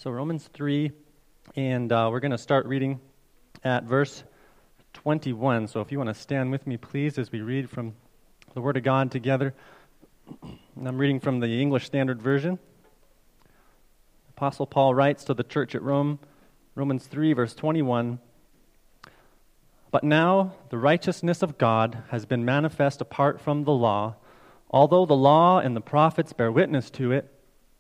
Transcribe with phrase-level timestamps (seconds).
[0.01, 0.93] So, Romans 3,
[1.57, 3.01] and uh, we're going to start reading
[3.65, 4.23] at verse
[4.93, 5.66] 21.
[5.66, 7.95] So, if you want to stand with me, please, as we read from
[8.55, 9.55] the Word of God together.
[10.41, 12.61] And I'm reading from the English Standard Version.
[14.37, 16.20] Apostle Paul writes to the church at Rome,
[16.77, 18.20] Romans 3, verse 21.
[19.91, 24.15] But now the righteousness of God has been manifest apart from the law,
[24.70, 27.34] although the law and the prophets bear witness to it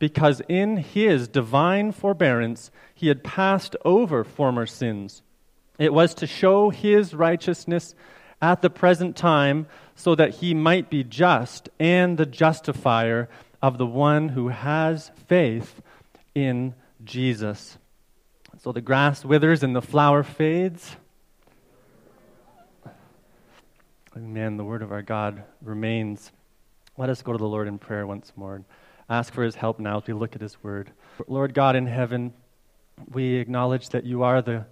[0.00, 5.22] because in his divine forbearance he had passed over former sins.
[5.78, 7.94] It was to show his righteousness
[8.42, 13.28] at the present time so that he might be just and the justifier
[13.62, 15.82] of the one who has faith
[16.34, 17.78] in Jesus.
[18.58, 20.96] So the grass withers and the flower fades.
[24.16, 24.56] Amen.
[24.56, 26.32] The word of our God remains.
[26.96, 28.64] Let us go to the Lord in prayer once more
[29.10, 30.92] ask for his help now as we look at his word.
[31.26, 32.32] Lord God in heaven,
[33.12, 34.66] we acknowledge that you are the,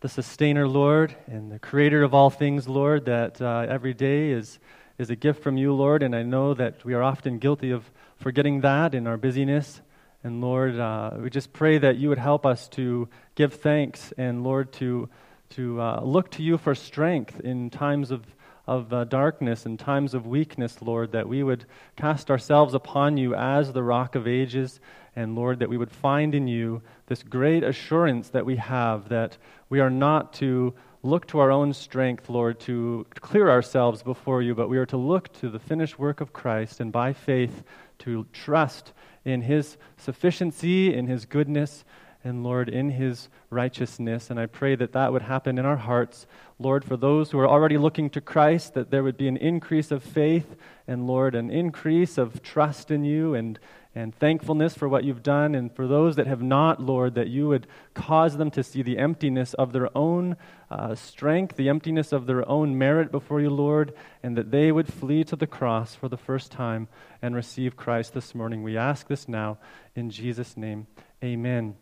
[0.00, 4.60] the sustainer, Lord, and the creator of all things, Lord, that uh, every day is,
[4.98, 7.90] is a gift from you, Lord, and I know that we are often guilty of
[8.18, 9.80] forgetting that in our busyness.
[10.22, 14.44] And Lord, uh, we just pray that you would help us to give thanks and,
[14.44, 15.08] Lord, to,
[15.50, 18.22] to uh, look to you for strength in times of
[18.66, 21.64] of uh, darkness and times of weakness, Lord, that we would
[21.96, 24.80] cast ourselves upon you as the rock of ages,
[25.16, 29.36] and Lord, that we would find in you this great assurance that we have that
[29.68, 34.54] we are not to look to our own strength, Lord, to clear ourselves before you,
[34.54, 37.64] but we are to look to the finished work of Christ and by faith
[38.00, 38.92] to trust
[39.24, 41.84] in his sufficiency, in his goodness,
[42.24, 44.30] and Lord, in his righteousness.
[44.30, 46.26] And I pray that that would happen in our hearts.
[46.58, 49.90] Lord, for those who are already looking to Christ, that there would be an increase
[49.90, 50.54] of faith,
[50.86, 53.58] and Lord, an increase of trust in you and,
[53.94, 55.56] and thankfulness for what you've done.
[55.56, 58.98] And for those that have not, Lord, that you would cause them to see the
[58.98, 60.36] emptiness of their own
[60.70, 64.92] uh, strength, the emptiness of their own merit before you, Lord, and that they would
[64.92, 66.86] flee to the cross for the first time
[67.20, 68.62] and receive Christ this morning.
[68.62, 69.58] We ask this now
[69.96, 70.86] in Jesus' name.
[71.22, 71.81] Amen.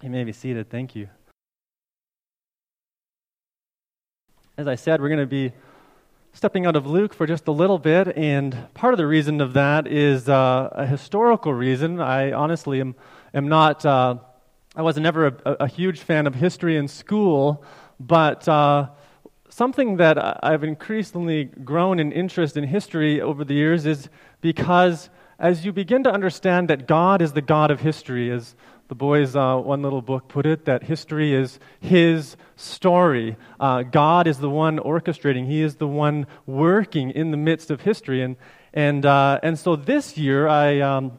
[0.00, 0.70] You may be seated.
[0.70, 1.08] Thank you.
[4.56, 5.52] As I said, we're going to be
[6.32, 9.54] stepping out of Luke for just a little bit, and part of the reason of
[9.54, 12.00] that is uh, a historical reason.
[12.00, 12.94] I honestly am,
[13.34, 14.18] am not, uh,
[14.76, 17.64] I was never a, a, huge fan of history in school,
[17.98, 18.90] but uh,
[19.48, 24.08] something that I've increasingly grown in interest in history over the years is
[24.40, 25.10] because
[25.40, 28.54] as you begin to understand that God is the God of history, as
[28.88, 33.36] the boys, uh, one little book put it, that history is his story.
[33.60, 37.82] Uh, God is the one orchestrating, he is the one working in the midst of
[37.82, 38.22] history.
[38.22, 38.36] And,
[38.72, 41.18] and, uh, and so this year, I, um,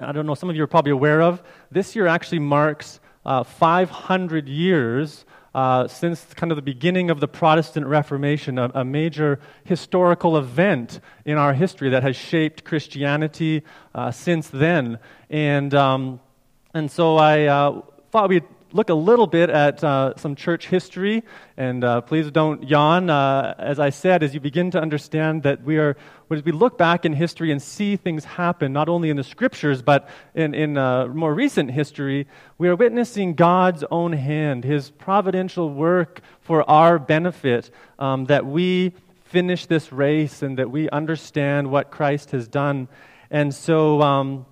[0.00, 3.44] I don't know, some of you are probably aware of, this year actually marks uh,
[3.44, 5.24] 500 years.
[5.54, 11.00] Uh, since kind of the beginning of the Protestant Reformation, a, a, major historical event
[11.24, 14.98] in our history that has shaped Christianity uh, since then.
[15.30, 16.20] And um,
[16.74, 21.22] and so I uh, thought we'd look a little bit at uh, some church history.
[21.56, 23.08] And uh, please don't yawn.
[23.08, 25.96] Uh, as I said, as you begin to understand that we are,
[26.30, 29.80] as we look back in history and see things happen, not only in the scriptures,
[29.80, 32.26] but in, in uh, more recent history,
[32.58, 38.92] we are witnessing God's own hand, His providential work for our benefit, um, that we
[39.24, 42.88] finish this race and that we understand what Christ has done.
[43.30, 44.46] And so, um,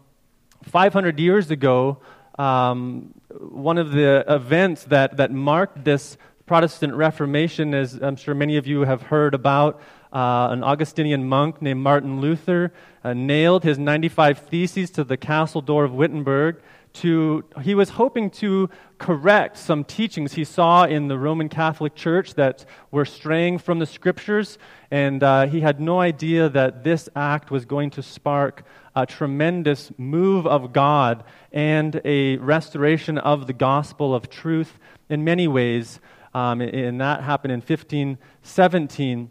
[0.67, 1.99] 500 years ago,
[2.39, 8.57] um, one of the events that, that marked this Protestant Reformation, as I'm sure many
[8.57, 9.81] of you have heard about,
[10.13, 12.73] uh, an Augustinian monk named Martin Luther
[13.05, 16.61] uh, nailed his 95 Theses to the castle door of Wittenberg.
[16.95, 22.35] To, he was hoping to correct some teachings he saw in the Roman Catholic Church
[22.35, 24.57] that were straying from the scriptures,
[24.91, 28.65] and uh, he had no idea that this act was going to spark
[28.97, 31.23] a tremendous move of God
[31.53, 34.79] and a restoration of the gospel of truth
[35.11, 36.01] in many ways.
[36.35, 39.31] Um, and that happened in 1517.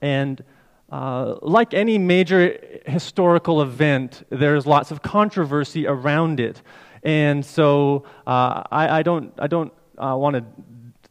[0.00, 0.44] And
[0.90, 6.62] uh, like any major historical event, there's lots of controversy around it.
[7.02, 10.44] And so uh, I, I, don't, I don't uh, want to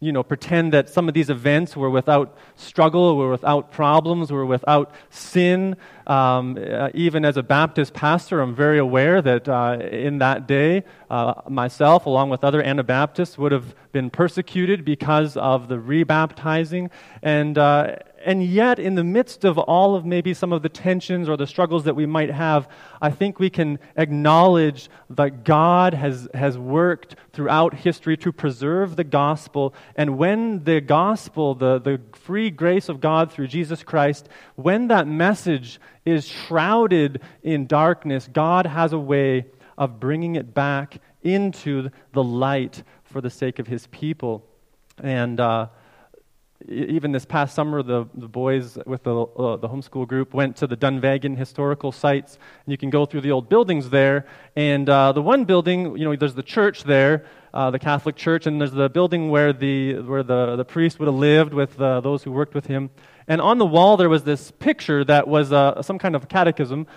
[0.04, 4.46] you know, pretend that some of these events were without struggle, were without problems, were
[4.46, 5.76] without sin.
[6.06, 10.84] Um, uh, even as a Baptist pastor, I'm very aware that uh, in that day,
[11.10, 16.90] uh, myself, along with other Anabaptists, would have been persecuted because of the rebaptizing.
[17.22, 21.28] And uh, and yet, in the midst of all of maybe some of the tensions
[21.28, 22.68] or the struggles that we might have,
[23.02, 29.04] I think we can acknowledge that God has, has worked throughout history to preserve the
[29.04, 29.74] gospel.
[29.96, 35.08] And when the gospel, the, the free grace of God through Jesus Christ, when that
[35.08, 39.46] message is shrouded in darkness, God has a way
[39.78, 44.46] of bringing it back into the light for the sake of his people.
[44.98, 45.68] And, uh,
[46.68, 50.68] even this past summer, the, the boys with the, uh, the homeschool group went to
[50.68, 52.38] the Dunvegan historical sites.
[52.66, 54.26] And you can go through the old buildings there.
[54.56, 58.48] And uh, the one building, you know, there's the church there, uh, the Catholic church,
[58.48, 62.02] and there's the building where the, where the, the priest would have lived with uh,
[62.02, 62.90] those who worked with him.
[63.28, 66.88] And on the wall, there was this picture that was uh, some kind of catechism.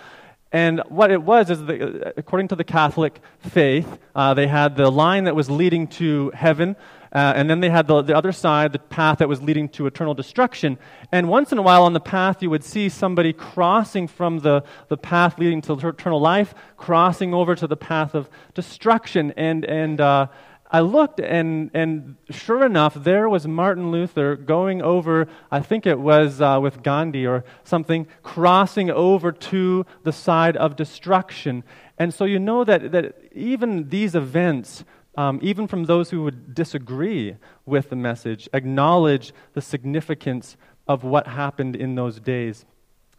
[0.51, 4.89] And what it was is, the, according to the Catholic faith, uh, they had the
[4.89, 6.77] line that was leading to heaven,
[7.13, 9.87] uh, and then they had the, the other side, the path that was leading to
[9.87, 10.77] eternal destruction.
[11.11, 14.63] And once in a while on the path, you would see somebody crossing from the,
[14.89, 19.31] the path leading to eternal life, crossing over to the path of destruction.
[19.37, 20.27] And, and uh,
[20.69, 25.97] I looked, and, and sure enough, there was Martin Luther going over, I think it
[25.97, 31.63] was uh, with Gandhi or something, crossing over to the side of destruction.
[31.97, 34.83] And so you know that, that even these events,
[35.17, 37.35] um, even from those who would disagree
[37.65, 40.55] with the message, acknowledge the significance
[40.87, 42.65] of what happened in those days.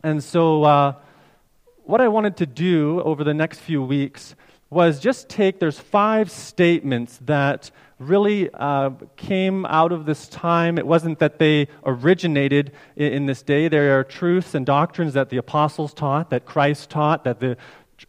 [0.03, 0.95] And so, uh,
[1.85, 4.37] what I wanted to do over the next few weeks
[4.71, 10.79] was just take, there's five statements that really uh, came out of this time.
[10.79, 13.69] It wasn't that they originated in, in, this day.
[13.69, 17.56] There are truths and doctrines that the apostles taught, that Christ taught, that the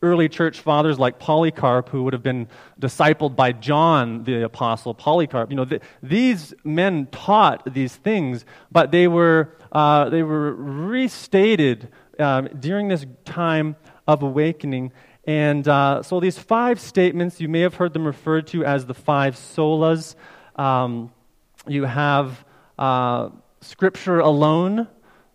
[0.01, 2.47] early church fathers like Polycarp, who would have been
[2.79, 8.91] discipled by John the apostle, Polycarp, you know, th- these men taught these things, but
[8.91, 11.89] they were, uh, they were restated
[12.19, 13.75] um, during this time
[14.07, 14.91] of awakening.
[15.25, 18.93] And uh, so these five statements, you may have heard them referred to as the
[18.93, 20.15] five solas.
[20.55, 21.11] Um,
[21.67, 22.45] you have
[22.77, 23.29] uh,
[23.61, 24.87] Scripture alone,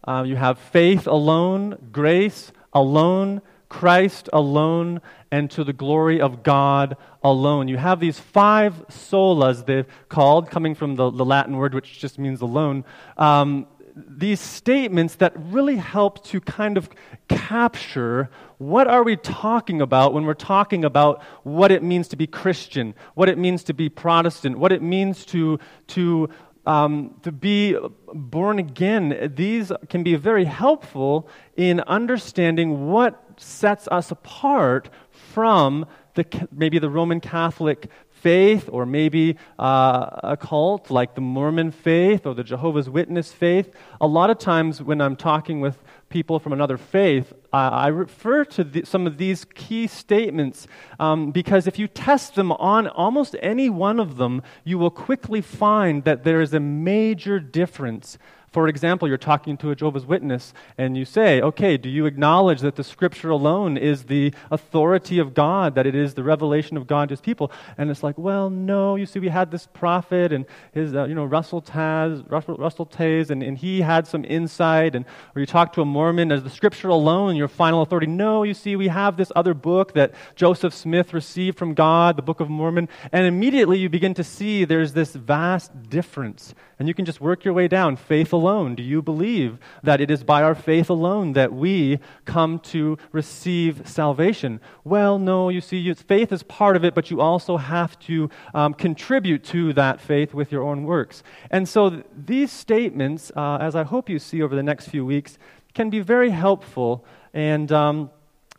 [0.07, 3.41] uh, you have faith alone, grace alone,
[3.75, 5.01] Christ alone
[5.33, 7.67] and to the glory of God alone.
[7.67, 12.17] You have these five solas, they've called, coming from the, the Latin word which just
[12.17, 12.85] means alone.
[13.19, 13.67] Um,
[13.97, 16.89] these statements that really help to kind of
[17.29, 22.29] capture what are we talking about when we're talking about what it means to be
[22.29, 26.29] Christian, what it means to be Protestant, what it means to, to
[26.67, 27.77] um, to be
[28.13, 36.49] born again, these can be very helpful in understanding what sets us apart from the,
[36.53, 42.33] maybe the Roman Catholic faith, or maybe uh, a cult like the Mormon faith or
[42.33, 43.71] the Jehovah's Witness faith.
[44.01, 45.77] A lot of times when I'm talking with
[46.09, 50.67] people from another faith, I refer to the, some of these key statements
[50.99, 55.43] um, because if you test them on almost any one of them, you will quickly
[55.43, 58.17] find that there is a major difference
[58.55, 62.61] for example, you're talking to a Jehovah's Witness and you say, okay, do you acknowledge
[62.61, 66.87] that the scripture alone is the authority of God, that it is the revelation of
[66.87, 67.51] God to his people?
[67.77, 71.17] And it's like, well, no, you see, we had this prophet and his, uh, you
[71.17, 74.95] know, Russell Taz, Russell, Russell Taze, and, and he had some insight.
[74.95, 78.07] And, or you talk to a Mormon, is the scripture alone your final authority?
[78.07, 82.23] No, you see, we have this other book that Joseph Smith received from God, the
[82.23, 82.89] Book of Mormon.
[83.11, 86.55] And immediately you begin to see there's this vast difference.
[86.79, 87.97] And you can just work your way down.
[87.97, 88.75] Faith alone alone?
[88.75, 93.89] Do you believe that it is by our faith alone that we come to receive
[93.89, 94.61] salvation?
[94.85, 98.75] Well, no, you see, faith is part of it, but you also have to um,
[98.75, 101.23] contribute to that faith with your own works.
[101.51, 105.07] And so th- these statements, uh, as I hope you see over the next few
[105.07, 105.39] weeks,
[105.73, 107.05] can be very helpful.
[107.33, 108.11] And um,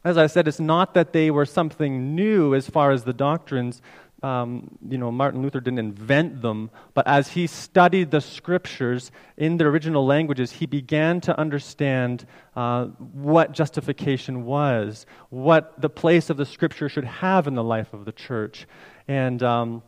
[0.04, 3.82] as I said, it's not that they were something new as far as the doctrines,
[4.26, 9.58] um, you know, Martin Luther didn't invent them, but as he studied the scriptures in
[9.58, 16.38] the original languages, he began to understand uh, what justification was, what the place of
[16.38, 18.66] the scripture should have in the life of the church.
[19.08, 19.84] And um,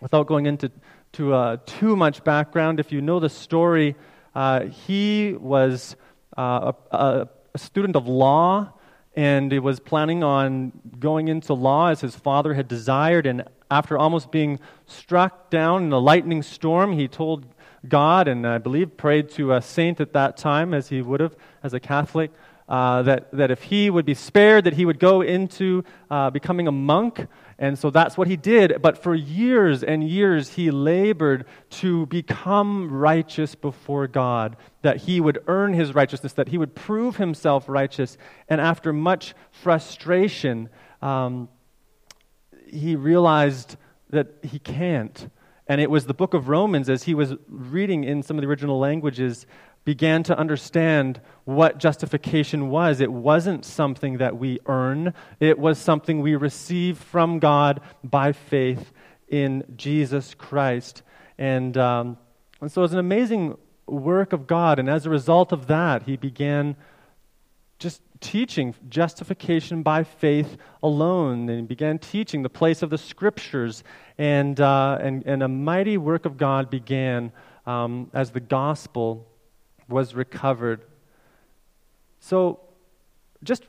[0.00, 0.70] without going into
[1.14, 3.96] to, uh, too much background, if you know the story,
[4.36, 5.96] uh, he was
[6.38, 8.74] uh, a, a student of law
[9.14, 13.26] and he was planning on going into law as his father had desired.
[13.26, 17.46] And after almost being struck down in a lightning storm, he told
[17.88, 21.34] God, and I believe prayed to a saint at that time, as he would have
[21.62, 22.30] as a Catholic,
[22.68, 26.68] uh, that, that if he would be spared, that he would go into uh, becoming
[26.68, 27.26] a monk.
[27.58, 28.82] And so that's what he did.
[28.82, 35.42] But for years and years, he labored to become righteous before God, that he would
[35.46, 38.18] earn his righteousness, that he would prove himself righteous.
[38.48, 40.68] And after much frustration,
[41.00, 41.48] um,
[42.72, 43.76] he realized
[44.10, 45.30] that he can't.
[45.68, 48.48] And it was the book of Romans, as he was reading in some of the
[48.48, 49.46] original languages,
[49.84, 53.00] began to understand what justification was.
[53.00, 58.92] It wasn't something that we earn, it was something we receive from God by faith
[59.28, 61.02] in Jesus Christ.
[61.38, 62.18] And, um,
[62.60, 64.78] and so it was an amazing work of God.
[64.78, 66.76] And as a result of that, he began
[67.78, 71.50] just teaching justification by faith alone.
[71.50, 73.84] And he began teaching the place of the scriptures.
[74.16, 77.32] And, uh, and, and a mighty work of God began
[77.66, 79.28] um, as the gospel
[79.88, 80.80] was recovered.
[82.20, 82.60] So
[83.42, 83.64] just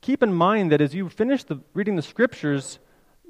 [0.00, 2.78] keep in mind that as you finish the, reading the scriptures,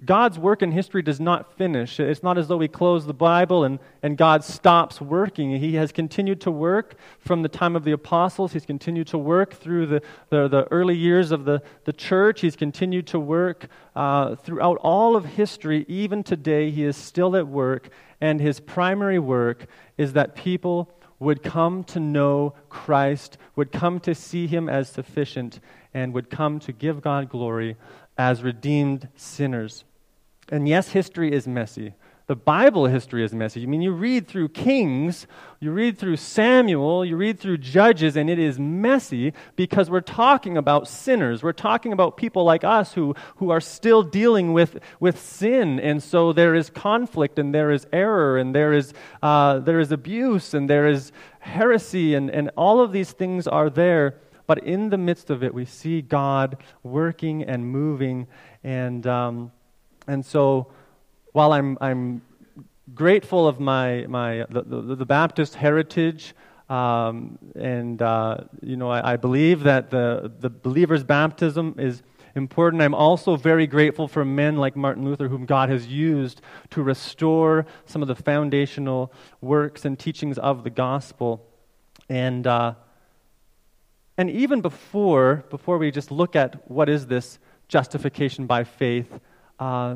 [0.04, 2.00] God's work in history does not finish.
[2.00, 5.56] It's not as though we close the Bible and, and God stops working.
[5.56, 8.52] He has continued to work from the time of the apostles.
[8.52, 12.40] He's continued to work through the, the, the early years of the, the church.
[12.40, 15.84] He's continued to work uh, throughout all of history.
[15.86, 17.88] Even today, He is still at work.
[18.20, 19.66] And His primary work
[19.96, 20.90] is that people
[21.20, 25.60] would come to know Christ, would come to see Him as sufficient,
[25.94, 27.76] and would come to give God glory
[28.18, 29.84] as redeemed sinners.
[30.52, 31.94] And yes, history is messy.
[32.26, 33.62] The Bible history is messy.
[33.62, 35.26] I mean, you read through Kings,
[35.60, 40.58] you read through Samuel, you read through Judges, and it is messy because we're talking
[40.58, 41.42] about sinners.
[41.42, 45.80] We're talking about people like us who, who are still dealing with, with sin.
[45.80, 48.92] And so there is conflict, and there is error, and there is,
[49.22, 53.70] uh, there is abuse, and there is heresy, and, and all of these things are
[53.70, 54.16] there.
[54.46, 58.26] But in the midst of it, we see God working and moving.
[58.62, 59.06] And.
[59.06, 59.52] Um,
[60.06, 60.72] and so
[61.32, 62.22] while I'm, I'm
[62.94, 66.34] grateful of my, my, the, the, the Baptist heritage,
[66.68, 72.02] um, and uh, you know, I, I, believe that the, the believer's baptism is
[72.34, 72.82] important.
[72.82, 76.40] I'm also very grateful for men like Martin Luther, whom God has used
[76.70, 81.46] to restore some of the foundational works and teachings of the gospel.
[82.08, 82.74] And, uh,
[84.16, 89.20] and even before, before we just look at what is this justification by faith,
[89.62, 89.94] uh,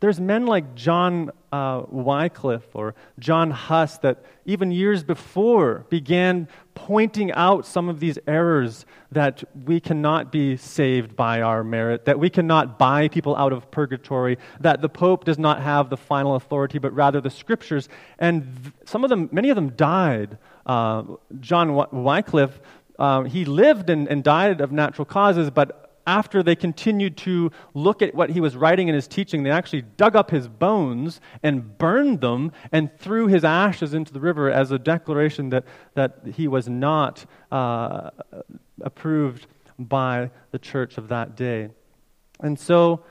[0.00, 7.30] there's men like John uh, Wycliffe or John Huss that even years before began pointing
[7.32, 12.28] out some of these errors that we cannot be saved by our merit, that we
[12.28, 16.78] cannot buy people out of purgatory, that the Pope does not have the final authority,
[16.78, 17.88] but rather the Scriptures.
[18.18, 20.36] And some of them, many of them died.
[20.66, 21.04] Uh,
[21.38, 22.60] John Wycliffe,
[22.98, 28.00] uh, he lived and, and died of natural causes, but after they continued to look
[28.00, 31.76] at what he was writing in his teaching, they actually dug up his bones and
[31.78, 36.46] burned them and threw his ashes into the river as a declaration that, that he
[36.46, 38.10] was not uh,
[38.82, 39.46] approved
[39.78, 41.70] by the church of that day.
[42.40, 43.02] And so,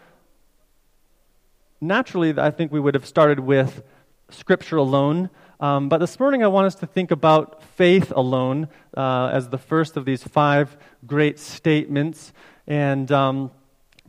[1.82, 3.84] naturally, I think we would have started with
[4.30, 5.30] Scripture alone.
[5.60, 9.58] Um, but this morning, I want us to think about faith alone uh, as the
[9.58, 12.34] first of these five great statements.
[12.68, 13.52] And um,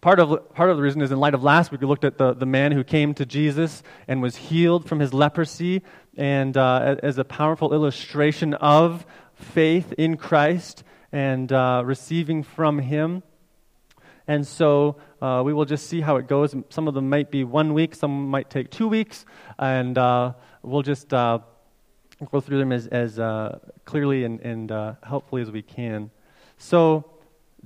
[0.01, 2.19] part, of, part of the reason is in light of last week, we looked at
[2.19, 5.83] the, the man who came to Jesus and was healed from his leprosy,
[6.17, 10.83] and uh, as a powerful illustration of faith in Christ
[11.13, 13.23] and uh, receiving from him.
[14.27, 16.55] And so uh, we will just see how it goes.
[16.71, 19.25] Some of them might be one week, some might take two weeks,
[19.59, 20.33] and uh,
[20.63, 21.39] we'll just uh,
[22.31, 26.11] go through them as, as uh, clearly and, and uh, helpfully as we can.
[26.59, 27.05] So,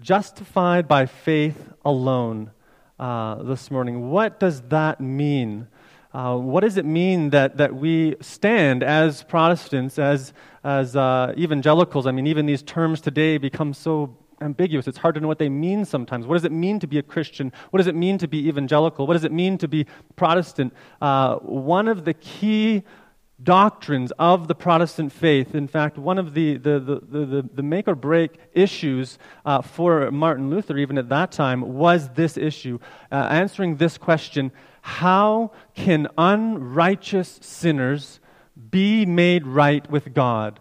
[0.00, 2.50] justified by faith alone
[2.98, 4.10] uh, this morning.
[4.10, 5.68] What does that mean?
[6.12, 10.32] Uh, what does it mean that, that we stand as Protestants, as,
[10.64, 12.06] as uh, evangelicals?
[12.06, 14.88] I mean, even these terms today become so ambiguous.
[14.88, 16.26] It's hard to know what they mean sometimes.
[16.26, 17.52] What does it mean to be a Christian?
[17.70, 19.06] What does it mean to be evangelical?
[19.06, 20.72] What does it mean to be Protestant?
[21.00, 22.82] Uh, one of the key
[23.42, 25.54] doctrines of the Protestant faith.
[25.54, 30.10] In fact, one of the, the, the, the, the make or break issues uh, for
[30.10, 32.78] Martin Luther, even at that time, was this issue
[33.10, 38.20] uh, answering this question How can unrighteous sinners
[38.70, 40.60] be made right with God?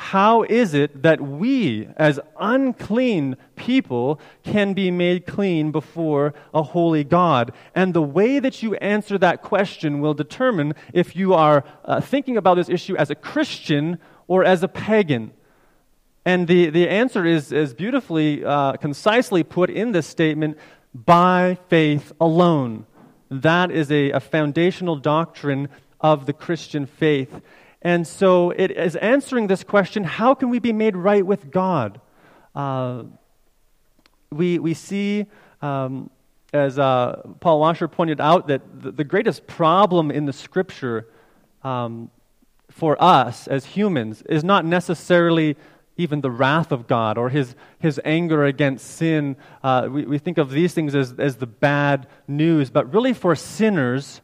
[0.00, 7.02] How is it that we, as unclean people, can be made clean before a holy
[7.02, 7.52] God?
[7.74, 12.36] And the way that you answer that question will determine if you are uh, thinking
[12.36, 15.32] about this issue as a Christian or as a pagan.
[16.24, 20.58] And the, the answer is, is beautifully, uh, concisely put in this statement
[20.94, 22.86] by faith alone.
[23.32, 25.68] That is a, a foundational doctrine
[26.00, 27.40] of the Christian faith.
[27.82, 32.00] And so it is answering this question how can we be made right with God?
[32.54, 33.04] Uh,
[34.30, 35.26] we, we see,
[35.62, 36.10] um,
[36.52, 41.06] as uh, Paul Washer pointed out, that the, the, greatest problem in the scripture
[41.62, 42.10] um,
[42.70, 45.56] for us as humans is not necessarily
[45.96, 49.36] even the wrath of God or his, his anger against sin.
[49.62, 53.34] Uh, we, we think of these things as, as the bad news, but really for
[53.34, 54.20] sinners,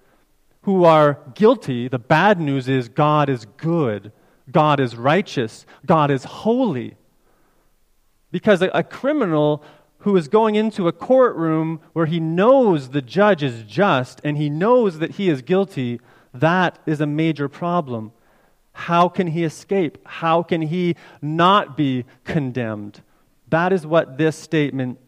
[0.64, 4.12] who are guilty, the bad news is God is good,
[4.50, 6.96] God is righteous, God is holy.
[8.30, 9.62] Because a, a, criminal
[9.98, 14.48] who is going into a courtroom where he knows the judge is just and he
[14.48, 16.00] knows that he is guilty,
[16.32, 18.12] that is a major problem.
[18.72, 19.98] How can he escape?
[20.04, 23.02] How can he not be condemned?
[23.48, 24.98] That is what this statement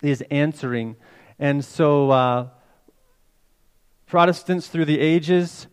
[0.00, 0.96] is answering.
[1.38, 2.46] And so, uh,
[4.12, 5.68] Protestants through the ages,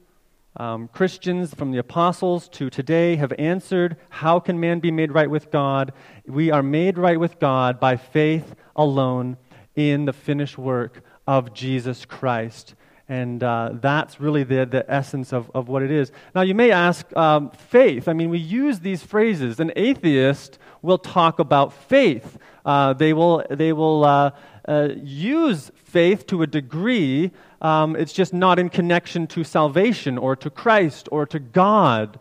[0.55, 5.29] um, Christians from the apostles to today have answered how can man be made right
[5.29, 5.91] with God?
[6.25, 9.36] We are made right with God by faith alone
[9.75, 12.75] in the finished work of Jesus Christ.
[13.10, 16.13] And uh, that's really the, the essence of, of what it is.
[16.34, 18.08] Now, you may ask, um, faith.
[18.08, 19.60] I mean, we use these phrases.
[19.60, 22.38] An atheist will talk about faith.
[22.63, 24.32] Uh, they will, they will uh,
[24.69, 30.36] uh use faith to a degree um, it's just not in connection to salvation or
[30.38, 32.19] to Christ or to God.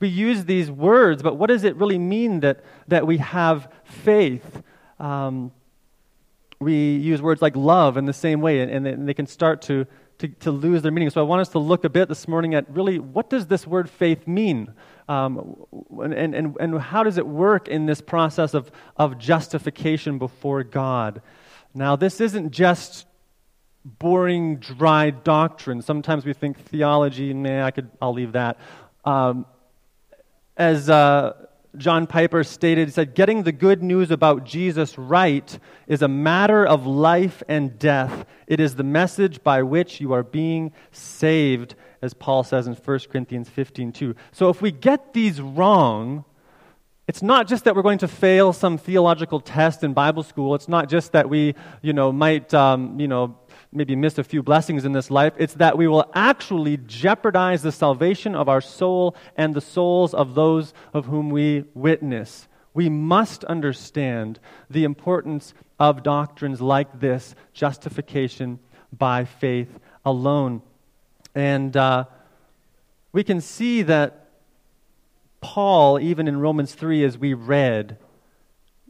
[0.00, 4.62] We use these words, but what does it really mean that, that we have faith?
[4.98, 5.52] Um,
[6.58, 9.86] we use words like love in the same way, and, and they can start to,
[10.18, 11.08] to, to, lose their meaning.
[11.10, 13.66] So I want us to look a bit this morning at really what does this
[13.66, 14.72] word faith mean?
[15.08, 15.56] Um,
[16.02, 21.22] and, and, and how does it work in this process of, of justification before God?
[21.74, 23.06] Now, this isn't just
[23.84, 25.82] boring, dry doctrine.
[25.82, 28.58] Sometimes we think theology, nah, I could, I'll leave that.
[29.04, 29.46] Um,
[30.56, 36.02] as uh, John Piper stated, he said, Getting the good news about Jesus right is
[36.02, 38.26] a matter of life and death.
[38.46, 42.98] It is the message by which you are being saved, as Paul says in 1
[43.10, 44.14] Corinthians 15 2.
[44.32, 46.24] So if we get these wrong,
[47.10, 50.54] it's not just that we're going to fail some theological test in Bible school.
[50.54, 53.36] It's not just that we, you know, might, um, you know,
[53.72, 55.32] maybe miss a few blessings in this life.
[55.36, 60.36] It's that we will actually jeopardize the salvation of our soul and the souls of
[60.36, 62.46] those of whom we witness.
[62.74, 64.38] We must understand
[64.70, 68.60] the importance of doctrines like this justification
[68.96, 70.62] by faith alone.
[71.34, 72.04] And uh,
[73.10, 74.29] we can see that
[75.40, 77.98] Paul, even in Romans 3, as we read,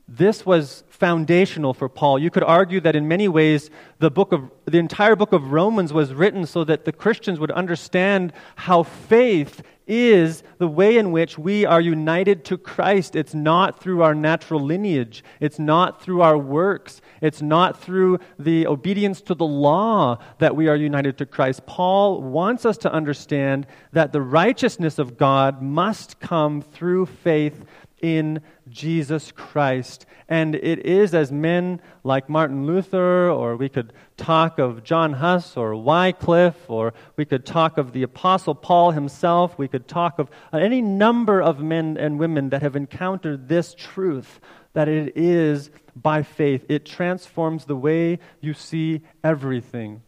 [0.06, 2.18] this was foundational for Paul.
[2.18, 5.92] You could argue that in many ways the book of the entire book of Romans
[5.92, 11.36] was written so that the Christians would understand how faith is the way in which
[11.36, 13.16] we are united to Christ.
[13.16, 15.24] It's not through our natural lineage.
[15.40, 17.00] It's not through our works.
[17.20, 21.66] It's not through the obedience to the law that we are united to Christ.
[21.66, 27.64] Paul wants us to understand that the righteousness of God must come through faith
[28.00, 30.06] in Jesus Christ.
[30.28, 35.56] And it is as men like Martin Luther, or we could talk of John Huss
[35.56, 40.30] or Wycliffe, or we could talk of the Apostle Paul himself, we could talk of
[40.52, 44.40] any number of men and women that have encountered this truth
[44.72, 46.64] that it is by faith.
[46.68, 50.02] It transforms the way you see everything.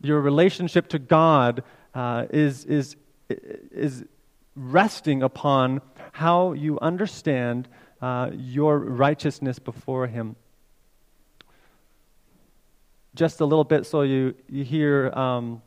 [0.00, 1.62] Your relationship to God
[1.94, 2.96] uh, is, is,
[3.28, 4.04] is
[4.54, 5.80] resting upon
[6.12, 7.68] how you understand
[8.02, 10.36] uh, your righteousness before Him.
[13.14, 15.62] Just a little bit so you, you hear, um,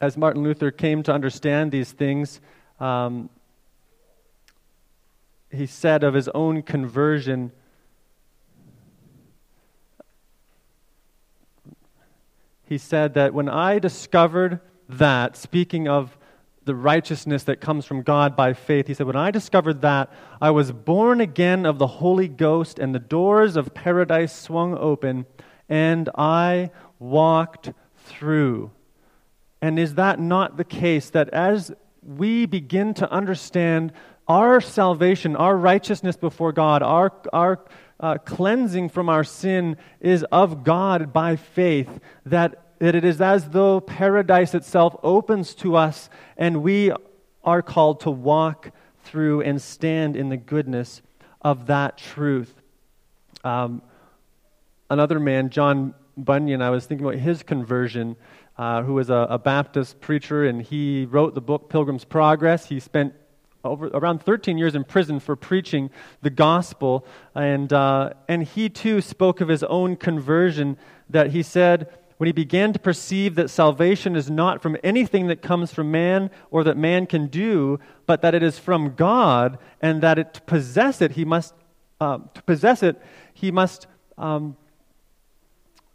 [0.00, 2.40] as Martin Luther came to understand these things,
[2.80, 3.30] um,
[5.50, 7.52] he said of his own conversion,
[12.66, 16.18] he said that when I discovered that, speaking of
[16.64, 20.50] the righteousness that comes from God by faith, he said, When I discovered that, I
[20.50, 25.26] was born again of the Holy Ghost, and the doors of paradise swung open,
[25.68, 28.70] and I walked through.
[29.60, 31.72] And is that not the case that as
[32.02, 33.92] we begin to understand
[34.28, 37.64] our salvation, our righteousness before God, our, our
[38.00, 43.48] uh, cleansing from our sin is of God by faith, that, that it is as
[43.48, 46.92] though paradise itself opens to us and we
[47.42, 48.72] are called to walk
[49.04, 51.00] through and stand in the goodness
[51.40, 52.54] of that truth.
[53.42, 53.80] Um,
[54.90, 58.16] another man, John Bunyan, I was thinking about his conversion,
[58.58, 62.66] uh, who was a, a Baptist preacher, and he wrote the book Pilgrim's Progress.
[62.66, 63.14] He spent
[63.64, 65.88] over around 13 years in prison for preaching
[66.20, 67.06] the gospel.
[67.34, 70.76] And, uh, and he too spoke of his own conversion,
[71.08, 75.42] that he said, when he began to perceive that salvation is not from anything that
[75.42, 80.02] comes from man or that man can do, but that it is from God, and
[80.02, 81.54] that it, to possess it, he must,
[82.00, 83.00] uh, to possess it,
[83.32, 84.56] he must um,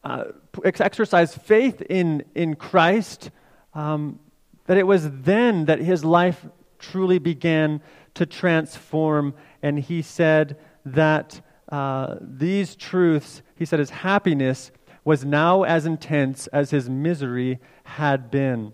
[0.04, 0.26] uh,
[0.64, 3.32] exercise faith in, in Christ,
[3.74, 4.20] um,
[4.66, 6.46] that it was then that his life
[6.80, 7.82] truly began
[8.16, 9.34] to transform.
[9.62, 14.72] And he said that uh, these truths, he said his happiness
[15.10, 18.72] was now as intense as his misery had been.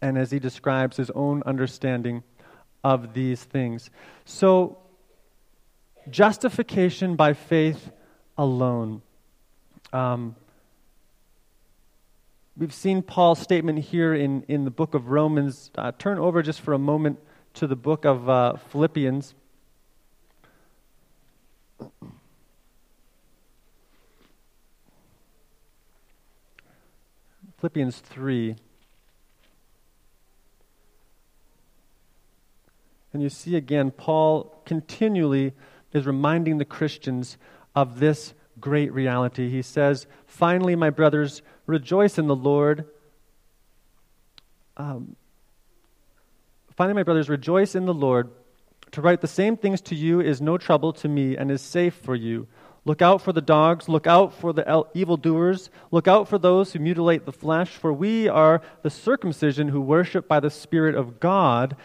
[0.00, 2.22] And as he describes his own understanding
[2.84, 3.90] of these things.
[4.24, 4.78] So,
[6.08, 7.90] justification by faith
[8.38, 9.02] alone.
[9.92, 10.36] Um,
[12.56, 15.72] We've seen Paul's statement here in, in the book of Romans.
[15.74, 17.18] Uh, turn over just for a moment
[17.54, 19.34] to the book of uh, Philippians.
[27.62, 28.56] Philippians 3.
[33.12, 35.52] And you see again, Paul continually
[35.92, 37.38] is reminding the Christians
[37.76, 39.48] of this great reality.
[39.48, 42.84] He says, Finally, my brothers, rejoice in the Lord.
[44.76, 45.14] Um,
[46.76, 48.28] finally, my brothers, rejoice in the Lord.
[48.90, 51.94] To write the same things to you is no trouble to me and is safe
[51.94, 52.48] for you.
[52.84, 56.80] Look out for the dogs, look out for the evildoers, look out for those who
[56.80, 61.76] mutilate the flesh, for we are the circumcision who worship by the Spirit of God,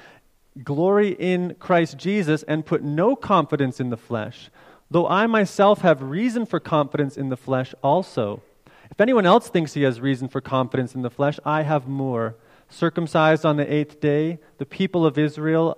[0.64, 4.50] glory in Christ Jesus, and put no confidence in the flesh,
[4.90, 8.42] though I myself have reason for confidence in the flesh also.
[8.90, 12.38] If anyone else thinks he has reason for confidence in the flesh, I have more.
[12.70, 15.78] Circumcised on the eighth day, the people of Israel,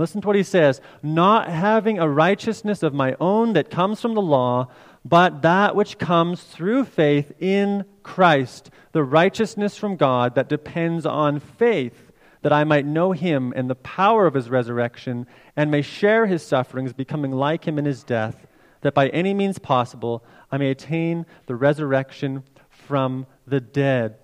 [0.00, 4.14] Listen to what he says not having a righteousness of my own that comes from
[4.14, 4.68] the law,
[5.04, 11.38] but that which comes through faith in Christ, the righteousness from God that depends on
[11.38, 16.24] faith, that I might know him and the power of his resurrection and may share
[16.24, 18.46] his sufferings, becoming like him in his death
[18.80, 24.16] that by any means possible I may attain the resurrection from the dead.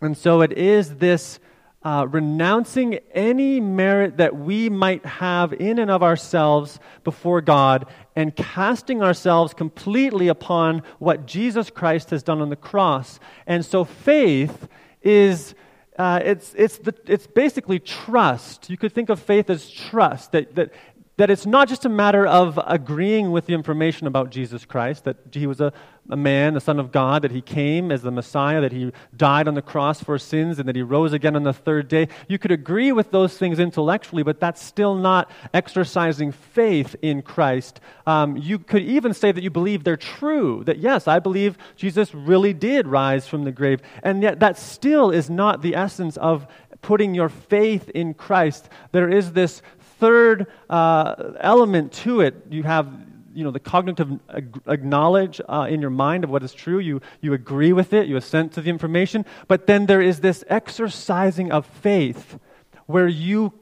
[0.00, 1.38] And so it is this
[1.84, 8.34] uh, renouncing any merit that we might have in and of ourselves before God and
[8.36, 13.18] casting ourselves completely upon what Jesus Christ has done on the cross.
[13.46, 14.68] And so faith
[15.02, 15.54] is.
[15.98, 18.70] Uh, it's, it's, the, it's basically trust.
[18.70, 20.72] You could think of faith as trust, that, that
[21.18, 25.16] that it's not just a matter of agreeing with the information about Jesus Christ, that
[25.32, 25.72] he was a,
[26.10, 29.46] a man, the Son of God, that he came as the Messiah, that he died
[29.46, 32.08] on the cross for sins, and that he rose again on the third day.
[32.28, 37.80] You could agree with those things intellectually, but that's still not exercising faith in Christ.
[38.06, 42.14] Um, you could even say that you believe they're true, that yes, I believe Jesus
[42.14, 46.46] really did rise from the grave, and yet that still is not the essence of
[46.82, 48.68] putting your faith in Christ.
[48.90, 49.62] There is this
[50.00, 52.34] third uh, element to it.
[52.50, 52.88] You have
[53.34, 54.18] you know, the cognitive
[54.66, 56.78] acknowledge uh, in your mind of what is true.
[56.78, 59.24] You, you agree with it, you assent to the information.
[59.48, 62.38] But then there is this exercising of faith
[62.86, 63.52] where you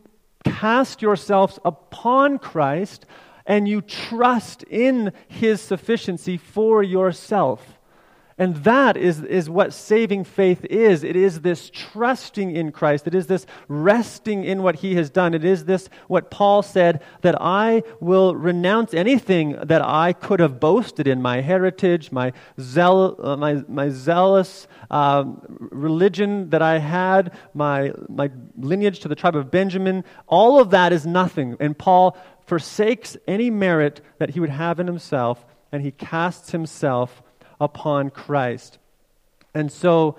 [0.44, 3.06] cast yourselves upon Christ
[3.46, 7.79] and you trust in his sufficiency for yourself.
[8.40, 11.04] And that is, is what saving faith is.
[11.04, 13.06] It is this trusting in Christ.
[13.06, 15.34] It is this resting in what He has done.
[15.34, 20.58] It is this, what Paul said, that I will renounce anything that I could have
[20.58, 27.36] boasted in my heritage, my, zeal, uh, my, my zealous um, religion that I had,
[27.52, 30.02] my, my lineage to the tribe of Benjamin.
[30.26, 31.58] All of that is nothing.
[31.60, 37.22] And Paul forsakes any merit that he would have in himself, and he casts himself
[37.60, 38.78] upon Christ.
[39.54, 40.16] And so,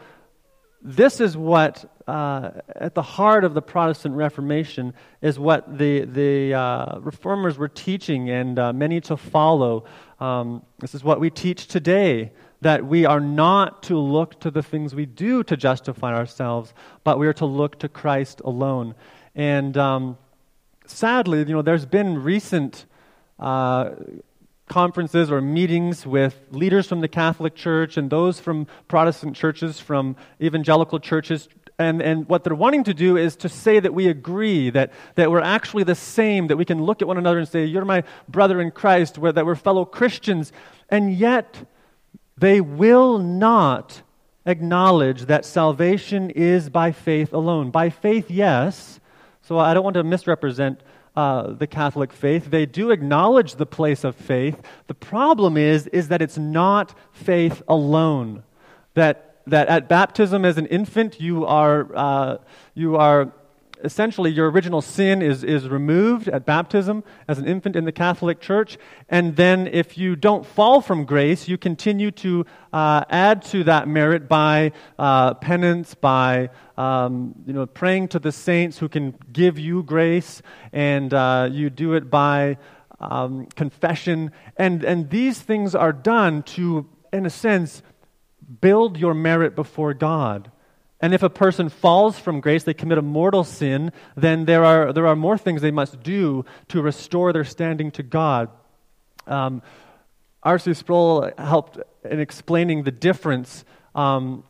[0.83, 6.55] this is what, uh, at the heart of the Protestant Reformation, is what the, the
[6.55, 9.85] uh, reformers were teaching and uh, many to follow.
[10.19, 14.61] Um, this is what we teach today that we are not to look to the
[14.63, 16.73] things we do to justify ourselves,
[17.03, 18.95] but we are to look to Christ alone.
[19.35, 20.17] And um,
[20.85, 22.85] sadly, you know, there's been recent
[23.39, 23.91] uh,
[24.71, 30.15] conferences or meetings with leaders from the Catholic Church and those from Protestant churches, from
[30.41, 31.49] evangelical churches.
[31.77, 35.29] And, and what they're wanting to do is to say that we agree, that, that
[35.29, 38.03] we're actually the same, that we can look at one another and say, You're my
[38.29, 40.53] brother in Christ, that we're fellow Christians.
[40.87, 41.67] And yet,
[42.37, 44.01] they will not
[44.45, 47.71] acknowledge that salvation is by faith alone.
[47.71, 49.01] By faith, yes.
[49.41, 50.81] So I don't want to misrepresent
[51.15, 52.51] uh, the Catholic faith.
[52.51, 54.61] They do acknowledge the place of faith.
[54.87, 58.43] The problem is, is that it's not faith alone.
[58.93, 62.37] That, that at baptism as an infant, you are, uh,
[62.73, 63.33] you are
[63.83, 68.39] essentially your original sin is, is removed at baptism as an infant in the Catholic
[68.39, 68.77] Church.
[69.09, 73.87] And then if you don't fall from grace, you continue to uh, add to that
[73.87, 79.59] merit by uh, penance, by um, you know, praying to the saints who can give
[79.59, 80.41] you grace,
[80.73, 82.57] and uh, you do it by
[82.99, 84.31] um, confession.
[84.57, 87.83] And, and these things are done to, in a sense,
[88.61, 90.51] build your merit before God.
[91.01, 94.93] And if a person falls from grace, they commit a mortal sin, then there are,
[94.93, 98.49] there are more things they must do to restore their standing to God.
[99.25, 99.63] Um,
[100.43, 100.75] R.C.
[100.75, 104.43] Sproul helped in explaining the difference, um,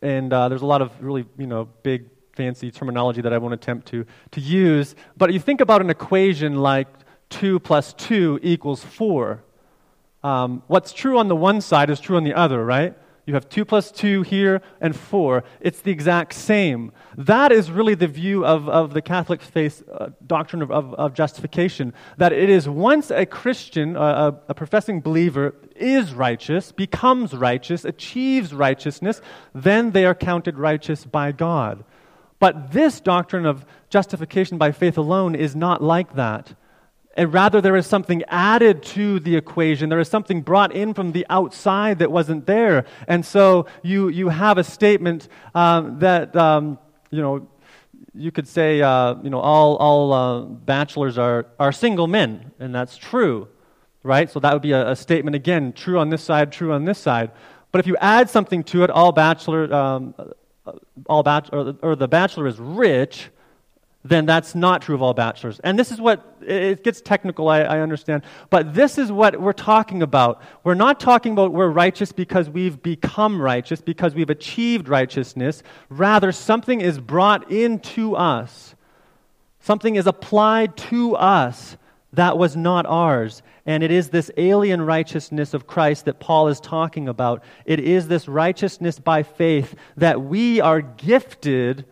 [0.00, 3.54] and uh, there's a lot of really, you know, big, fancy terminology that I won't
[3.54, 4.94] attempt to, to use.
[5.16, 6.86] But you think about an equation like
[7.30, 9.42] 2 plus 2 equals 4.
[10.22, 12.96] Um, what's true on the one side is true on the other, right?
[13.28, 15.44] You have 2 plus 2 here and 4.
[15.60, 16.92] It's the exact same.
[17.14, 21.12] That is really the view of, of the Catholic faith uh, doctrine of, of, of,
[21.12, 21.92] justification.
[22.16, 27.84] That it is once a Christian, uh, a, a professing believer, is righteous, becomes righteous,
[27.84, 29.20] achieves righteousness,
[29.54, 31.84] then they are counted righteous by God.
[32.38, 36.54] But this doctrine of justification by faith alone is not like that
[37.18, 39.88] and rather there is something added to the equation.
[39.88, 42.86] There is something brought in from the outside that wasn't there.
[43.08, 46.78] And so you, you have a statement um, that, um,
[47.10, 47.48] you know,
[48.14, 52.72] you could say, uh, you know, all, all uh, bachelors are, are single men, and
[52.72, 53.48] that's true,
[54.04, 54.30] right?
[54.30, 56.98] So that would be a, a, statement, again, true on this side, true on this
[56.98, 57.32] side.
[57.72, 60.72] But if you add something to it, all bachelor, um, uh,
[61.06, 63.28] all bachelor, or the bachelor is rich,
[64.04, 65.60] then that's not true of all bachelors.
[65.60, 69.52] And this is what, it gets technical, I, I, understand, but this is what we're
[69.52, 70.42] talking about.
[70.64, 75.62] We're not talking about we're righteous because we've become righteous, because we've achieved righteousness.
[75.88, 78.74] Rather, something is brought into us,
[79.60, 81.76] something is applied to us
[82.14, 83.42] that was not ours.
[83.66, 87.44] And it is this alien righteousness of Christ that Paul is talking about.
[87.66, 91.84] It is this righteousness by faith that we are gifted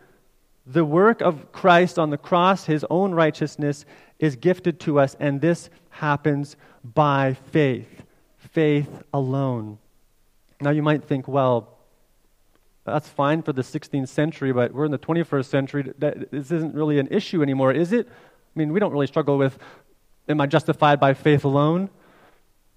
[0.67, 3.85] the work of Christ on the cross, his own righteousness,
[4.19, 8.05] is gifted to us, and this happens by faith.
[8.53, 9.79] Faith alone.
[10.61, 11.77] Now you might think, well,
[12.85, 15.93] that's fine for the 16th century, but we're in the 21st century.
[15.99, 18.07] This isn't really an issue anymore, is it?
[18.09, 19.59] I mean, we don't really struggle with,
[20.29, 21.91] am I justified by faith alone?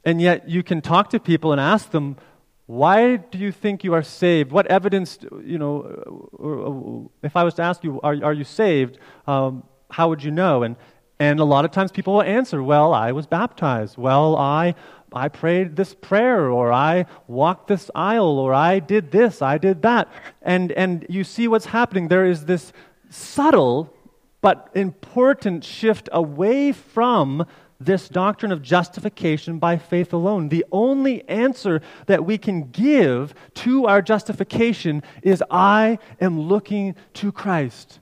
[0.04, 2.18] And yet you can talk to people and ask them,
[2.66, 4.52] why do you think you are saved?
[4.52, 8.98] What evidence, you know, if I was to ask you, are, are you saved?
[9.28, 10.64] Um, how would you know?
[10.64, 10.76] And,
[11.20, 13.98] and a lot of times people will answer, well, I was baptized.
[13.98, 14.76] Well, I,
[15.12, 19.82] I prayed this prayer, or I walked this aisle, or I did this, I did
[19.82, 20.08] that.
[20.42, 22.08] And, and you see what's happening.
[22.08, 22.72] There is this
[23.10, 23.94] subtle
[24.42, 27.46] but important shift away from
[27.82, 30.50] this doctrine of justification by faith alone.
[30.50, 37.32] The only answer that we can give to our justification is I am looking to
[37.32, 38.00] Christ.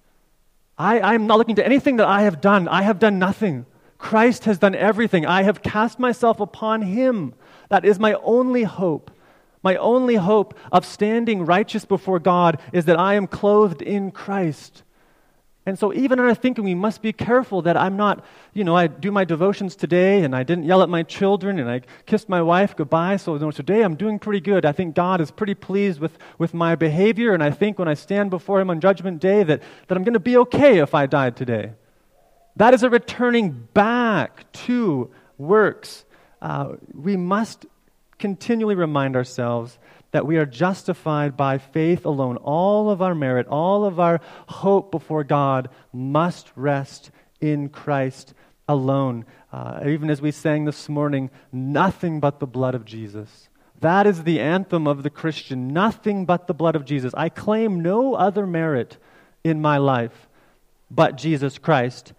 [0.77, 2.67] I, am not looking to anything that I have done.
[2.67, 3.65] I have done nothing.
[3.97, 5.25] Christ has done everything.
[5.25, 7.33] I have cast myself upon Him.
[7.69, 9.11] That is my only hope.
[9.63, 14.83] My only hope of standing righteous before God is that I am clothed in Christ.
[15.67, 18.73] And so, even in our thinking, we must be careful that I'm not, you know,
[18.73, 22.29] I do my devotions today and I didn't yell at my children and I kissed
[22.29, 23.17] my wife goodbye.
[23.17, 24.65] So, you know, today I'm doing pretty good.
[24.65, 27.33] I think God is pretty pleased with, with my behavior.
[27.33, 30.13] And I think when I stand before Him on Judgment Day that, that I'm going
[30.13, 31.73] to be okay if I died today.
[32.55, 36.05] That is a returning back to works.
[36.41, 37.65] Uh, we must
[38.17, 39.77] continually remind ourselves
[40.11, 42.37] that we are justified by faith alone.
[42.37, 48.33] All of our merit, all of our hope before God must rest in Christ
[48.67, 49.25] alone.
[49.51, 53.49] Uh, even as we sang this morning, nothing but the blood of Jesus.
[53.79, 55.67] That is the anthem of the Christian.
[55.67, 57.13] Nothing but the blood of Jesus.
[57.15, 58.97] I claim no other merit
[59.43, 60.27] in my life
[60.89, 62.13] but Jesus Christ.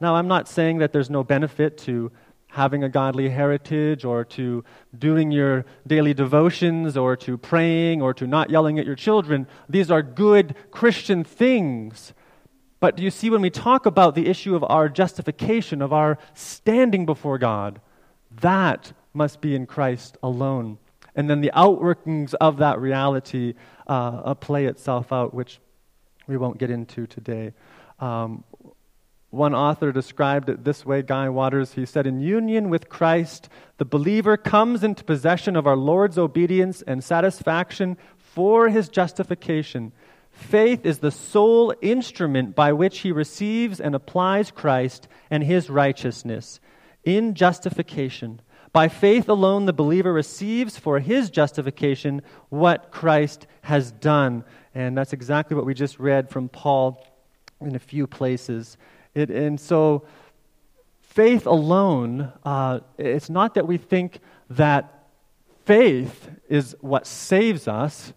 [0.00, 2.12] Now, I'm not saying that there's no benefit to
[2.48, 4.64] having a godly heritage or to
[4.96, 9.46] doing your daily devotions or to praying or to not yelling at your children.
[9.68, 12.14] These are good Christian things.
[12.80, 16.18] But do you see when we talk about the issue of our justification, of our
[16.34, 17.80] standing before God,
[18.40, 20.78] that must be in Christ alone.
[21.14, 23.54] And then the outworkings of that reality
[23.86, 25.58] uh, play itself out, which
[26.26, 27.54] we won't get into today.
[27.98, 28.44] Um,
[29.36, 31.74] one author described it this way, Guy Waters.
[31.74, 36.82] He said, In union with Christ, the believer comes into possession of our Lord's obedience
[36.82, 39.92] and satisfaction for his justification.
[40.30, 46.60] Faith is the sole instrument by which he receives and applies Christ and his righteousness.
[47.04, 48.40] In justification,
[48.72, 52.20] by faith alone, the believer receives for his justification
[52.50, 54.44] what Christ has done.
[54.74, 57.02] And that's exactly what we just read from Paul
[57.60, 58.76] in a few places.
[59.16, 60.04] It, and so,
[61.00, 65.08] faith alone, uh, it's not that we think that
[65.64, 68.12] faith is what saves us.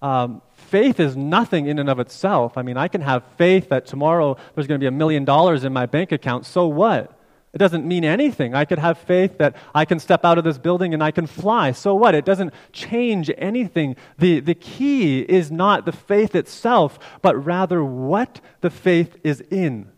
[0.00, 2.56] Um, faith is nothing in and of itself.
[2.56, 5.64] I mean, I can have faith that tomorrow there's going to be a million dollars
[5.64, 6.46] in my bank account.
[6.46, 7.18] So what?
[7.52, 8.54] It doesn't mean anything.
[8.54, 11.26] I could have faith that I can step out of this building and I can
[11.26, 11.72] fly.
[11.72, 12.14] So what?
[12.14, 13.96] It doesn't change anything.
[14.18, 19.90] The, the key is not the faith itself, but rather what the faith is in.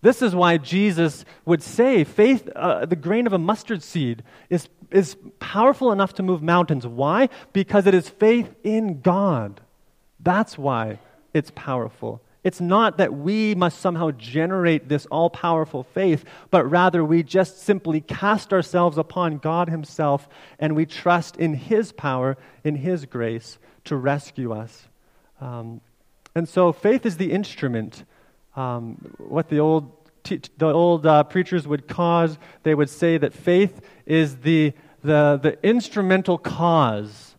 [0.00, 4.68] This is why Jesus would say faith, uh, the grain of a mustard seed, is,
[4.90, 6.86] is powerful enough to move mountains.
[6.86, 7.28] Why?
[7.52, 9.60] Because it is faith in God.
[10.20, 11.00] That's why
[11.34, 12.22] it's powerful.
[12.44, 17.60] It's not that we must somehow generate this all powerful faith, but rather we just
[17.60, 20.28] simply cast ourselves upon God Himself
[20.60, 24.86] and we trust in His power, in His grace to rescue us.
[25.40, 25.80] Um,
[26.34, 28.04] and so faith is the instrument
[28.58, 29.92] um, what the old,
[30.24, 35.58] the old uh, preachers would cause, they would say that faith is the, the, the
[35.62, 37.36] instrumental cause.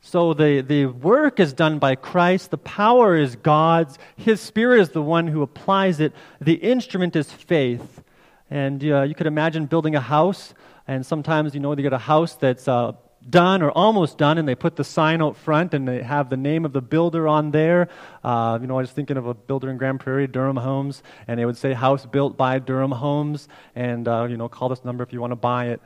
[0.00, 4.90] So the, the work is done by Christ, the power is God's, His Spirit is
[4.90, 8.02] the one who applies it, the instrument is faith.
[8.50, 10.54] And uh, you could imagine building a house,
[10.86, 12.92] and sometimes, you know, you get a house that's uh,
[13.28, 16.36] done or almost done, and they put the sign out front and they have the
[16.36, 17.88] name of the builder on there.
[18.22, 21.38] Uh, you know, I was thinking of a builder in Grand Prairie, Durham Homes, and
[21.38, 25.02] they would say house built by Durham Homes, and, uh, you know, call this number
[25.02, 25.80] if you want to buy it.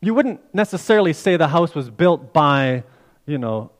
[0.00, 2.84] You wouldn't necessarily say the house was built by,
[3.26, 3.72] you know,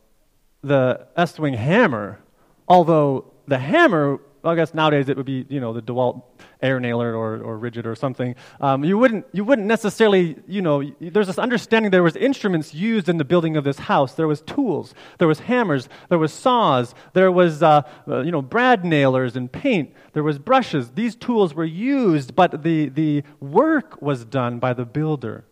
[0.63, 2.19] the Estwing hammer,
[2.67, 6.23] although the hammer well, I guess nowadays it would be, you know, the DeWalt
[6.63, 8.37] air nailer or, or Ridgid or something.
[8.61, 13.09] Um, you, wouldn't, you wouldn't necessarily, you know, there's this understanding there was instruments used
[13.09, 14.15] in the building of this house.
[14.15, 18.41] There was tools, there was hammers, there was saws, there was, uh, uh, you know,
[18.41, 20.93] brad nailers and paint, there was brushes.
[20.93, 25.45] These tools were used, but the, the work was done by the builder.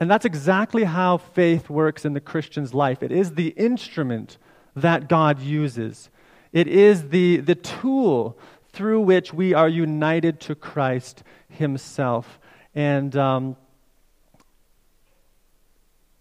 [0.00, 3.04] And that's exactly how faith works in the Christian's life.
[3.04, 4.36] It is the instrument
[4.74, 6.10] that God uses.
[6.56, 8.38] It is the, the tool
[8.72, 12.40] through which we are united to Christ Himself.
[12.74, 13.56] And um,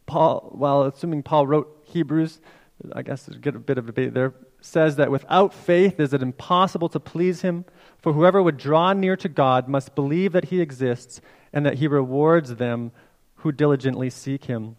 [0.06, 2.42] Paul, well, assuming Paul wrote Hebrews,
[2.92, 6.90] I guess get a bit of debate there, says that without faith is it impossible
[6.90, 7.64] to please Him.
[8.00, 11.22] For whoever would draw near to God must believe that He exists
[11.54, 12.92] and that He rewards them
[13.36, 14.76] who diligently seek Him.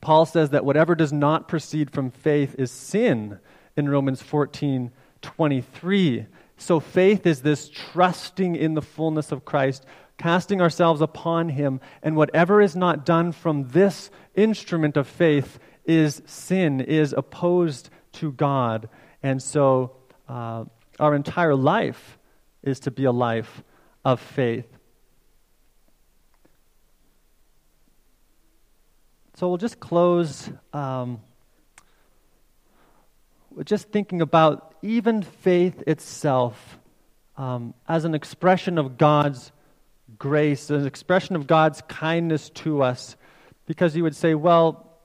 [0.00, 3.38] Paul says that whatever does not proceed from faith is sin
[3.80, 6.26] in Romans 14 23.
[6.56, 9.84] So faith is this trusting in the fullness of Christ,
[10.18, 16.22] casting ourselves upon Him, and whatever is not done from this instrument of faith is
[16.26, 18.88] sin, is opposed to God.
[19.22, 19.96] And so
[20.28, 20.64] uh,
[20.98, 22.18] our entire life
[22.62, 23.62] is to be a life
[24.04, 24.66] of faith.
[29.34, 31.22] So we'll just close um,
[33.64, 36.78] just thinking about even faith itself
[37.36, 39.52] um, as an expression of God's
[40.18, 43.16] grace, an expression of God's kindness to us.
[43.66, 44.98] Because you would say, well,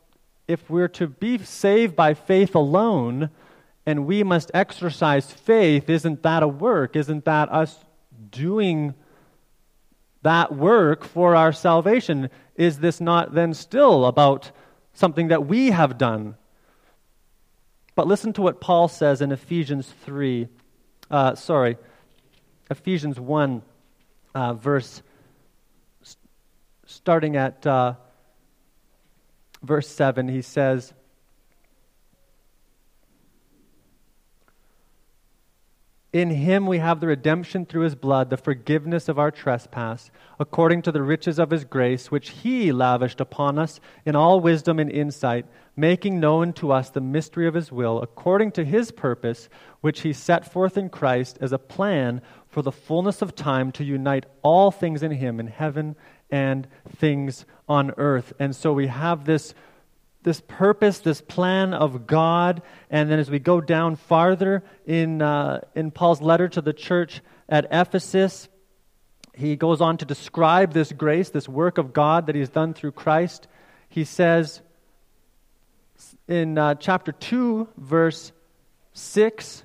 [0.48, 3.30] if we're to be saved by faith alone,
[3.86, 6.96] and we must exercise faith, isn't that a work?
[6.96, 7.78] Isn't that us
[8.32, 8.96] doing
[10.24, 12.30] that work for our salvation?
[12.56, 14.52] Is this not then still about
[14.93, 16.36] something that we have done?
[17.96, 20.50] But listen to what Paul says in Ephesians 3,
[21.10, 21.78] uh, sorry,
[22.70, 23.62] Ephesians 1,
[24.34, 25.02] uh, verse,
[26.86, 27.93] starting at uh,
[29.64, 30.28] verse 7.
[30.28, 30.93] He says,
[36.16, 40.82] In him we have the redemption through his blood, the forgiveness of our trespass, according
[40.84, 44.89] to the riches of his grace, which he lavished upon us in all wisdom and
[44.89, 45.45] insight,
[45.76, 49.49] making known to us the mystery of his will, according to his purpose,
[49.82, 53.84] which he set forth in Christ as a plan for the fullness of time to
[53.84, 55.97] unite all things in him in heaven
[56.32, 58.32] and things on earth.
[58.39, 59.53] And so we have this
[60.26, 62.63] this purpose, this plan of God.
[62.89, 67.21] And then as we go down farther in, uh, in Paul's letter to the church
[67.47, 68.49] at Ephesus,
[69.36, 72.93] he goes on to describe this grace, this work of God that he's done through
[72.93, 73.47] Christ.
[73.88, 74.61] He says
[76.28, 78.32] in uh, chapter 2, verse
[78.93, 79.63] 6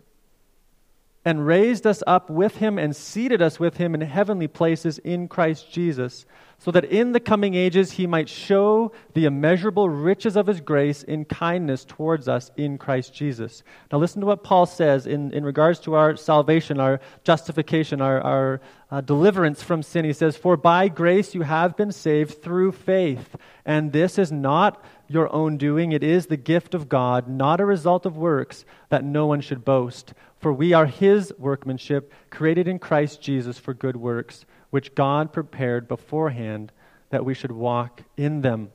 [1.24, 5.28] and raised us up with him and seated us with him in heavenly places in
[5.28, 6.24] Christ Jesus
[6.61, 11.02] so that in the coming ages he might show the immeasurable riches of his grace
[11.02, 13.62] in kindness towards us in Christ Jesus.
[13.90, 18.20] Now, listen to what Paul says in, in regards to our salvation, our justification, our,
[18.20, 20.04] our uh, deliverance from sin.
[20.04, 24.84] He says, For by grace you have been saved through faith, and this is not
[25.08, 29.02] your own doing, it is the gift of God, not a result of works, that
[29.02, 30.12] no one should boast.
[30.38, 35.89] For we are his workmanship, created in Christ Jesus for good works which God prepared
[35.89, 36.73] beforehand
[37.11, 38.71] that we should walk in them.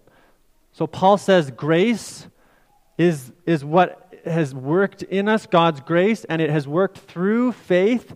[0.74, 2.28] So Paul says grace
[2.98, 8.14] is, is what has worked in us, God's grace, and it has worked through faith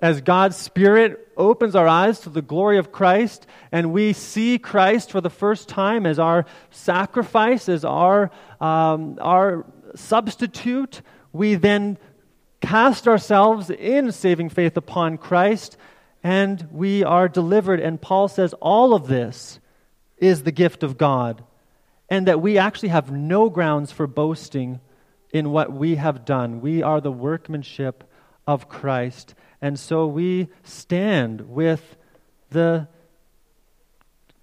[0.00, 5.12] as God's Spirit opens our eyes to the glory of Christ and we see Christ
[5.12, 9.64] for the first time as our sacrifice, as our, um, our
[9.94, 11.02] substitute,
[11.32, 11.98] we then
[12.60, 15.76] cast ourselves in saving faith upon Christ
[16.22, 17.80] and we are delivered.
[17.80, 19.58] And Paul says all of this
[20.18, 21.42] is the gift of God,
[22.08, 24.80] and that we actually have no grounds for boasting
[25.32, 26.60] in what we have done.
[26.60, 28.04] We are the workmanship
[28.46, 29.34] of Christ.
[29.60, 31.96] And so we stand with
[32.50, 32.88] the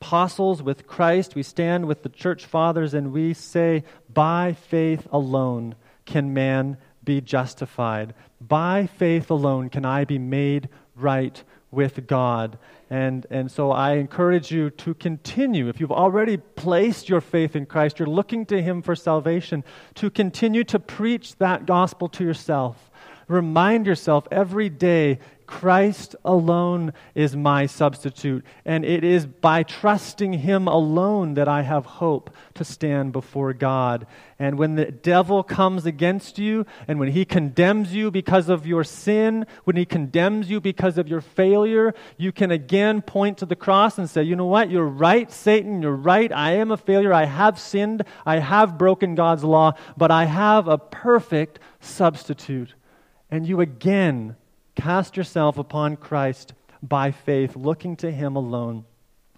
[0.02, 5.76] apostles, with Christ, we stand with the church fathers, and we say, by faith alone
[6.06, 8.14] can man be justified.
[8.40, 12.58] By faith alone can I be made right with God.
[12.90, 15.68] And, and so I encourage you to continue.
[15.68, 19.64] If you've already placed your faith in Christ, you're looking to Him for salvation,
[19.96, 22.89] to continue to preach that gospel to yourself.
[23.30, 25.20] Remind yourself every day
[25.50, 28.46] Christ alone is my substitute.
[28.66, 34.06] And it is by trusting Him alone that I have hope to stand before God.
[34.38, 38.84] And when the devil comes against you, and when he condemns you because of your
[38.84, 43.56] sin, when he condemns you because of your failure, you can again point to the
[43.56, 44.70] cross and say, You know what?
[44.70, 45.82] You're right, Satan.
[45.82, 46.32] You're right.
[46.32, 47.12] I am a failure.
[47.12, 48.04] I have sinned.
[48.24, 52.76] I have broken God's law, but I have a perfect substitute.
[53.30, 54.36] And you again
[54.80, 58.86] Cast yourself upon Christ by faith, looking to Him alone,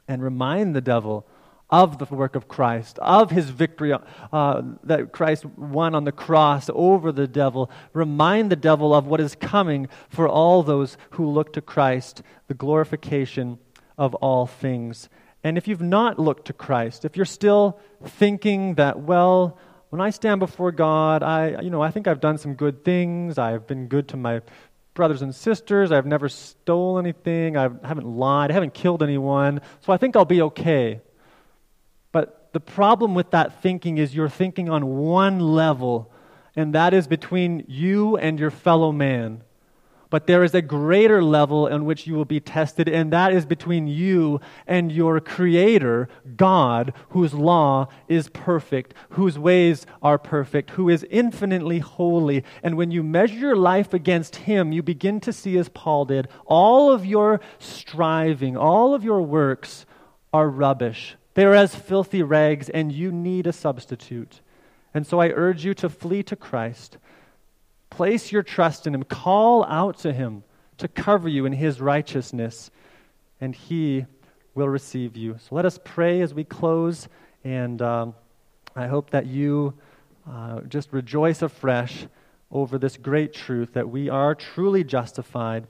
[0.07, 1.25] and remind the devil
[1.67, 3.91] of the work of Christ, of his victory
[4.31, 7.71] uh, that Christ won on the cross over the devil.
[7.93, 12.53] Remind the devil of what is coming for all those who look to Christ, the
[12.53, 13.57] glorification
[13.97, 15.09] of all things.
[15.43, 19.57] And if you've not looked to Christ, if you're still thinking that, well,
[19.91, 23.37] when I stand before God, I, you know, I think I've done some good things.
[23.37, 24.41] I've been good to my
[24.93, 25.91] brothers and sisters.
[25.91, 27.57] I've never stole anything.
[27.57, 28.51] I haven't lied.
[28.51, 29.59] I haven't killed anyone.
[29.81, 31.01] So I think I'll be okay.
[32.13, 36.09] But the problem with that thinking is you're thinking on one level
[36.55, 39.43] and that is between you and your fellow man.
[40.11, 43.45] But there is a greater level in which you will be tested, and that is
[43.45, 50.89] between you and your Creator, God, whose law is perfect, whose ways are perfect, who
[50.89, 52.43] is infinitely holy.
[52.61, 56.27] And when you measure your life against Him, you begin to see, as Paul did,
[56.45, 59.85] all of your striving, all of your works
[60.33, 61.15] are rubbish.
[61.35, 64.41] They are as filthy rags, and you need a substitute.
[64.93, 66.97] And so I urge you to flee to Christ
[67.91, 69.03] Place your trust in Him.
[69.03, 70.43] Call out to Him
[70.79, 72.71] to cover you in His righteousness,
[73.39, 74.07] and He
[74.55, 75.37] will receive you.
[75.37, 77.07] So let us pray as we close,
[77.43, 78.15] and um,
[78.75, 79.75] I hope that you
[80.27, 82.07] uh, just rejoice afresh
[82.51, 85.67] over this great truth that we are truly justified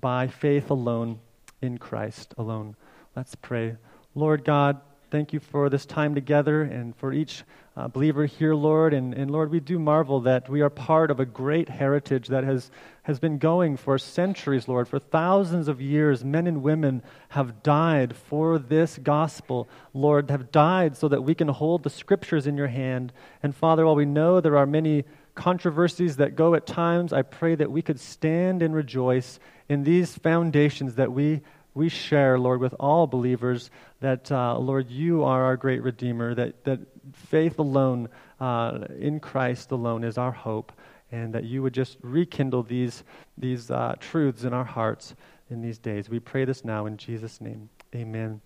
[0.00, 1.20] by faith alone
[1.62, 2.76] in Christ alone.
[3.14, 3.76] Let's pray.
[4.14, 4.80] Lord God,
[5.16, 7.42] thank you for this time together and for each
[7.74, 8.92] uh, believer here, Lord.
[8.92, 12.44] And, and Lord, we do marvel that we are part of a great heritage that
[12.44, 12.70] has,
[13.04, 14.88] has been going for centuries, Lord.
[14.88, 20.98] For thousands of years, men and women have died for this gospel, Lord, have died
[20.98, 23.10] so that we can hold the scriptures in your hand.
[23.42, 25.04] And Father, while we know there are many
[25.34, 30.14] controversies that go at times, I pray that we could stand and rejoice in these
[30.18, 31.40] foundations that we
[31.76, 33.70] we share, Lord, with all believers
[34.00, 36.80] that, uh, Lord, you are our great Redeemer, that, that
[37.12, 38.08] faith alone
[38.40, 40.72] uh, in Christ alone is our hope,
[41.12, 43.04] and that you would just rekindle these,
[43.36, 45.14] these uh, truths in our hearts
[45.50, 46.08] in these days.
[46.08, 47.68] We pray this now in Jesus' name.
[47.94, 48.40] Amen.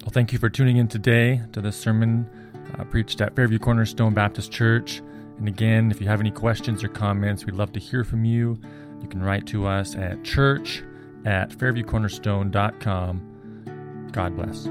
[0.00, 2.30] Well, thank you for tuning in today to the sermon
[2.78, 5.02] uh, preached at Fairview Cornerstone Baptist Church.
[5.38, 8.58] And again, if you have any questions or comments, we'd love to hear from you.
[9.02, 10.82] You can write to us at church
[11.24, 14.08] at fairviewcornerstone.com.
[14.12, 14.68] God bless.